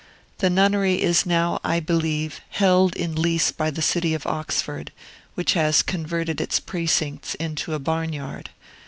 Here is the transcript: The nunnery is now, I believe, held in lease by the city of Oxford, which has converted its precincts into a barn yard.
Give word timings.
The 0.39 0.49
nunnery 0.49 0.99
is 0.99 1.27
now, 1.27 1.59
I 1.63 1.79
believe, 1.79 2.41
held 2.49 2.95
in 2.95 3.13
lease 3.21 3.51
by 3.51 3.69
the 3.69 3.83
city 3.83 4.15
of 4.15 4.25
Oxford, 4.25 4.91
which 5.35 5.53
has 5.53 5.83
converted 5.83 6.41
its 6.41 6.59
precincts 6.59 7.35
into 7.35 7.75
a 7.75 7.77
barn 7.79 8.11
yard. 8.11 8.49